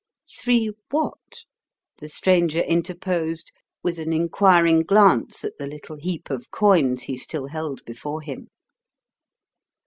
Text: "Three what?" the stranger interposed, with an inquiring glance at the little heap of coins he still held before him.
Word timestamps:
"Three 0.35 0.71
what?" 0.89 1.43
the 1.99 2.09
stranger 2.09 2.61
interposed, 2.61 3.51
with 3.83 3.99
an 3.99 4.11
inquiring 4.13 4.81
glance 4.81 5.45
at 5.45 5.59
the 5.59 5.67
little 5.67 5.97
heap 5.97 6.31
of 6.31 6.49
coins 6.49 7.03
he 7.03 7.15
still 7.15 7.45
held 7.49 7.85
before 7.85 8.21
him. 8.23 8.47